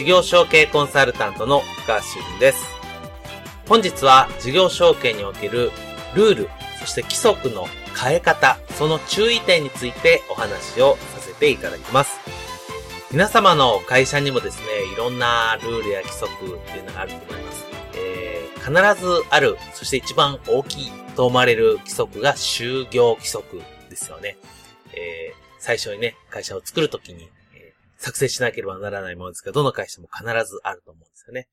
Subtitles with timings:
[0.00, 2.64] 事業承継コンサルタントの高橋修人です。
[3.68, 5.72] 本日は事業承継における
[6.14, 6.48] ルール、
[6.78, 7.66] そして規則の
[8.02, 12.18] 変え方、その注意点についてお話をさせていただきます。
[13.12, 17.66] 皆様の会社にもですね、いろんなルールや規則っていうのがあると思います。
[17.94, 24.38] えー、必ずある、そして一番大きいと思われる規則が就業規則ですよね。
[24.94, 27.28] えー、最初にね、会社を作るときに
[28.00, 31.48] 作成しなければならないものですが、どの会社も必ずあると思うんですよね。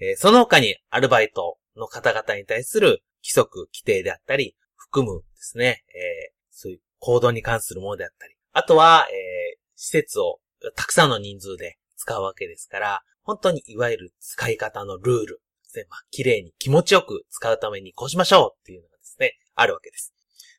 [0.00, 10.40] えー、その他にアルバイトの方々に対する規則、規定であったり、含むですね、えー、そういう行動に関するものであったり、あとは、えー、施設を
[10.74, 15.86] たくさんの人数で使うわけですから、本当にいわゆる使い方のルールですね。
[15.90, 20.14] まあ、綺麗に気持ちよく使うためにこうしましょうっていうのがですね、あるわけです。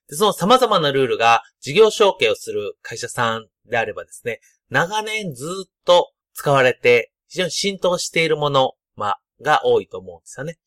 [0.07, 10.57] でその様々なルールが事業承継をする会社さんであればですね、長年ずっと使われて、非常に浸透しているもの、まあ、が多いと思うんですよね。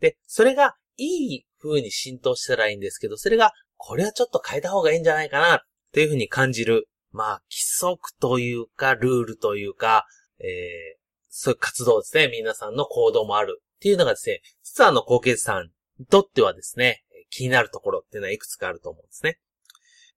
[0.00, 5.60] で、それがいい風に浸透したらいいんですけど、それが、これはちょっと変えた方がいいんじゃないかな、っ
[5.92, 10.06] ていう風に感じる、まあ、規則というか、ルールというか、
[10.38, 12.28] えー、そういう活動ですね。
[12.28, 13.62] 皆さんの行動もある。
[13.76, 19.38] っていうのがですね、実はあの、後継さんにとってはですね、気になるところっていうのはいくつかあると思うんですね。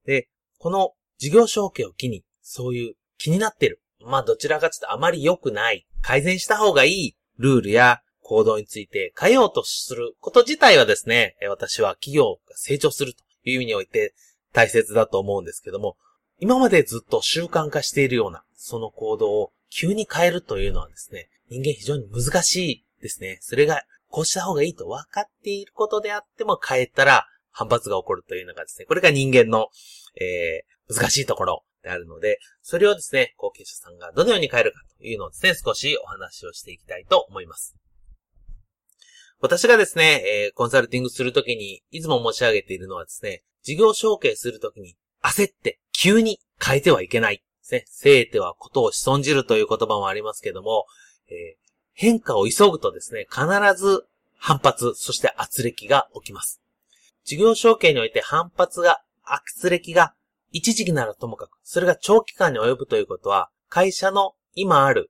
[0.06, 0.28] で、
[0.58, 3.80] この事業承継を機に、そういう気になってる。
[4.06, 14.14] まあどちらかというとあまり良くない、改善した方がいいルールや行動について変えようとすること自体はですね、私は企業が成長するという意味において
[14.52, 15.96] 大切だと思うんですけども、
[16.38, 23.38] 今までずっと習慣化しているような、その行動を急に変えるというのはですね、人間非常に難しいですね。
[23.40, 29.70] それがこうした方がいいと分かっていることであっても変えたら反発が起こるというのがですね、これが人間の、
[30.20, 37.76] えー、難しいところであるので、それをですね、後継者さんがどのように変えるかというのをですね、少しお話をしていきたいと思います。
[39.40, 47.38] 私がですね、えー、コンサルティングするときに、いつも申し上げているのはですね、事業承継するときに焦って急に変えてはいけない。
[47.38, 47.84] ですね。
[47.88, 50.86] せいてはことをし損じるという言葉もありますけども、
[51.30, 51.58] えー、
[51.94, 53.46] 変化を急ぐとですね、必
[53.76, 54.06] ず
[54.38, 56.62] 反発、そして圧力が起きます。
[57.24, 60.14] 事業承継において反発が、圧力が
[60.54, 65.10] 一時期ならともかく、それが長期間に及ぶということは、会社の今ある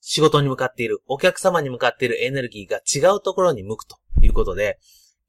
[0.00, 4.80] 仕事に向かっている、お客様に向かっているエネルギーが違うところに向くということで、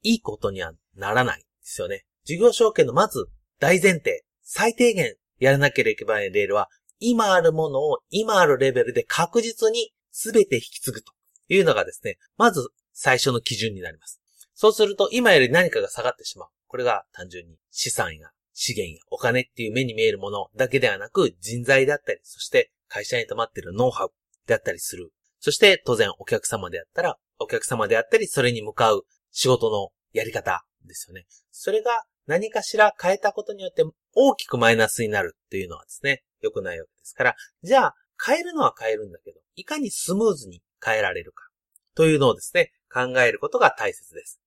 [0.02, 2.06] いいことにはならないですよね。
[2.26, 3.28] 事業承継のまず
[3.60, 6.68] 大前提、最低限やらなければいけないレールは、
[7.00, 11.14] 今あるものを今あるレベルで確実に全て引き継ぐと
[11.50, 14.20] いうのがですね、まず最初の基準になります。
[14.56, 16.50] そうすると今より何かが下がってしまう。
[16.66, 24.14] これが単純に資産や資源やお金っていう目に見えるものだけではなく、人材であったり、そして会社に溜まっているノウハウ
[24.48, 25.12] であったりする。
[25.40, 31.26] そして当然お客様であったら、お客様であったり、それに向かう仕事のやり方ですよね。
[31.52, 41.48] それが何かしら変えたことによって大きくマイナスになるっていうのはですね、良くないわけですから、じゃあ変えるのは変えるんだけど、いかにスムーズに変えられるか
[41.96, 44.40] というのをですね、考えることが大切です。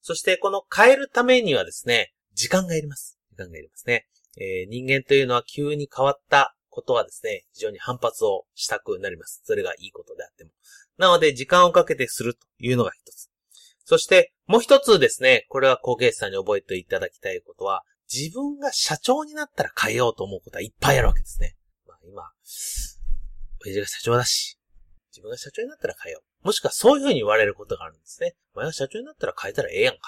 [0.00, 3.19] そしてこの変えるためにはですね、時間がいります。
[3.44, 4.06] 考えますね。
[4.36, 9.42] えー、人間というのは急に変わったことはですね、非常に反発をしたくなります。
[9.44, 10.50] それがいいことであっても。
[10.98, 13.28] なので、時間をかけてするというのが一つ。
[13.84, 17.82] そして、もう一つですね、これは後継者さんに覚えていただきたいことは、
[18.12, 21.56] 自分が社長になったら変えようと思うことはいっぱいあるわけですね。
[21.86, 22.22] まあ今、
[23.64, 24.58] 親父が社長だし、
[25.10, 26.46] 自分が社長になったら変えよう。
[26.46, 28.34] もしくはそういうふうに言われることがあるんですね。
[28.54, 30.00] お前が社長になったら変えたらええやんか、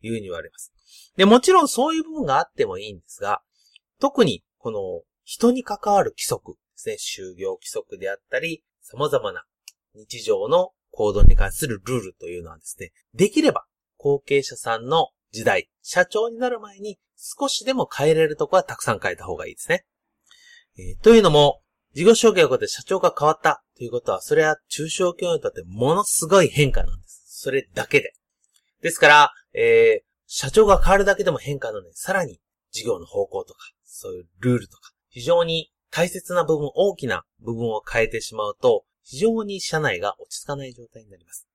[0.00, 0.72] というふうに言われます。
[1.16, 3.42] で、もちろんそういう部分があってもいいんですが、
[4.00, 9.44] 特にこの人に関わる規則ですね、就業規則であったり、様々な
[9.94, 19.84] 日常の行動に関するルールというのはですね、できれば後継者さんの時代、社長になる前に少しでも変えれるとこはたくさん変えた方がいいですね。
[20.78, 21.60] えー、というのも、
[21.94, 27.40] 事業承継をこで社長が変わったということは、それは中小企業にとってものすごい変化なんです。
[27.42, 28.12] それだけで。
[28.82, 32.38] ですから、えー、社長が変わるだけでも変化なので、さらに
[32.70, 41.48] 事業の方向とか、そういうルールとか、非常に大切な部分、大きな部分を変えてしまうと、非常に社内が落ち着かない状態になります。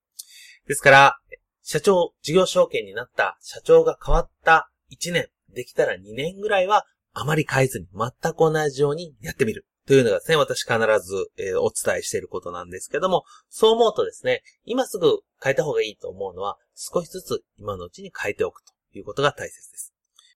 [0.68, 1.20] ですから、
[1.62, 9.68] 社長、事業承継になった社長が変わった1年、できたら2年ぐらいはあまり変えずに全く同じようにやってみる。
[9.86, 19.94] というのがですね、私必ず、えー、お伝えしていることなんですけども、そう思うとですね、今すぐ変えた方がいいと思うのは、少しずつ今のうちに変えておくということが大切です。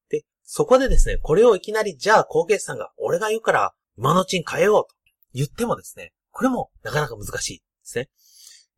[0.10, 4.96] で、そこでですね、これをいきなり、じゃあ後継さんが、俺が言うから、今のうちに変えようと
[5.34, 8.10] 言ってもですね、これもなかなか難しいですね。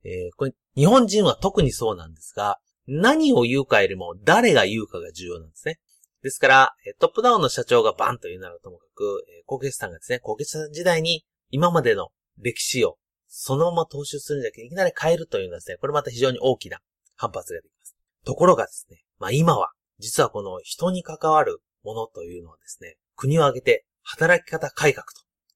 [0.03, 5.79] えー、これ、日本人は特にそうなんですが、何を言うかよりも誰が言うかが重要なんですね。
[6.21, 16.79] ですから、トップダウンの社長がバンと言うならともかく、高決さんがですね、高決さん時代に今までの歴史をそのまま踏襲するんじゃなくて、いきなり変えるというのはですね、これまた非常に大きな
[17.15, 17.95] 反発ができます。
[18.25, 25.05] ところがですね、まあ今は、実はこの人に関わるものというのはですね、国を挙げて働き方改革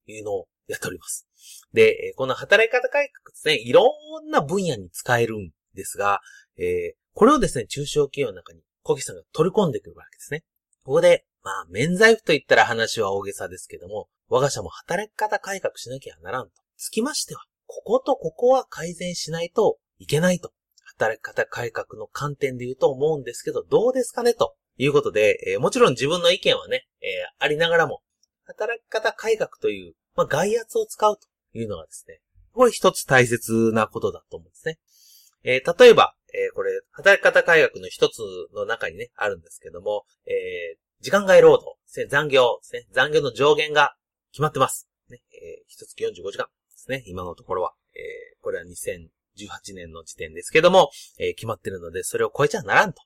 [0.06, 1.28] というのをやっております。
[1.74, 3.92] で、この働き方改革ですね、いろ
[4.26, 6.22] んな分野に使えるんですが、
[6.58, 10.44] えー、これをですね、中小企業の中にコキさんが取り込んでくるわけですね。
[10.84, 16.52] ここで、まあ、免罪符と言ったら話は大げさですけども、我が社も働き方改革しなきゃならんと。
[16.78, 20.52] つきましては、こことここは改善しないといけないと。
[20.98, 28.02] 働き方改革の観点で言うと思うんですけど、どうですかねということで、えー、もちろん自分の意見はね、えー、ありながらも、
[28.44, 31.28] 働き方改革という、まあ、外圧を使うと
[31.58, 32.20] いうのがですね、
[32.54, 34.80] これ一つ大切なことだと思うんですね。
[35.44, 38.20] えー、例えば、えー、これ、働き方改革の一つ
[38.54, 43.96] の中にね、あるんですけども、えー、時間外労働、残業ですね、残業の上限が
[44.32, 44.90] 決まってます。
[45.10, 47.74] ね、えー、一月45時間ですね、今のところは。
[47.96, 50.90] えー、これは2018年の時点ですけども、
[51.20, 53.02] えー、決まってるので、それを超えちゃならんと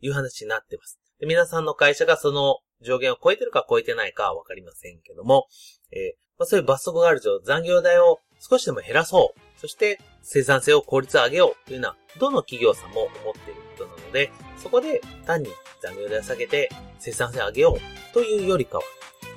[0.00, 0.98] いう話になってます。
[1.20, 5.46] で皆さんの会社がその上限を超えてるか超えてないかはわかりませんけども、
[5.92, 9.60] えーまあ、そういう罰則がある上、残業代を少しでも減らそう。
[9.60, 15.48] そして、生産性を効率上げようというのは、どの企業さんも思っていることなので、そこで単に
[15.80, 16.68] 残業代を下げて
[16.98, 18.84] 生産性を上げようというよりかは、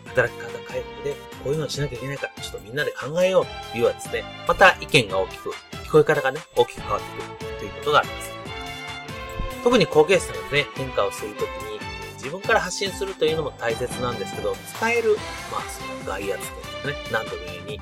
[0.07, 1.13] 働き方改革で
[1.43, 5.51] こういうのをしなきゃいけないから、ちょっとみんなで考えようというはですね、また意見が大きく、
[5.85, 7.05] 聞こえ方がね、大きく変わって
[7.39, 8.31] くるということがあります。
[9.63, 11.79] 特に後継者がですね、変化をするときに、
[12.15, 15.15] 自分から発信するというのも大切なんですけど、使える、
[15.51, 17.81] まあ、その外圧というかね、何度も言うように、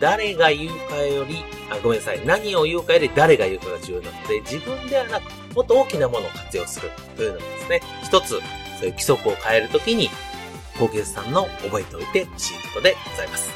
[0.00, 2.24] 誰が言うかより、あ、ごめんなさい。
[2.26, 8.42] 何を言うかより誰が言うかが重要なので、自分ではなく、もっと大きなものを活用するというのがですね、一つ、そうい
[8.88, 10.10] う規則を変えるときに、
[10.78, 13.50] 高級さんの覚えておいてほしいことでございます。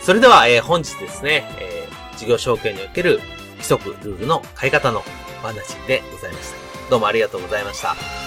[0.00, 3.20] それでは、えー、本日ですね、えー、事業承継における
[3.52, 5.02] 規則、ルールの変え方の
[5.42, 6.90] お話でございました。
[6.90, 8.23] どうもありがとうございました。